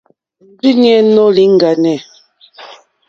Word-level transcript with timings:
Òrzìɲɛ́ 0.43 0.99
nóò 1.13 1.29
lìŋɡáné. 1.35 1.93